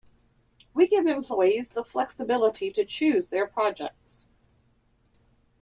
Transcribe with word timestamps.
We 0.73 0.87
give 0.87 1.05
employees 1.05 1.69
the 1.69 1.83
flexibility 1.83 2.71
to 2.71 2.85
choose 2.85 3.29
their 3.29 3.45
projects. 3.45 4.27